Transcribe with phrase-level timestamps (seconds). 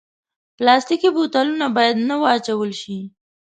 [0.57, 2.97] پلاستيکي بوتلونه باید نه واچول شي.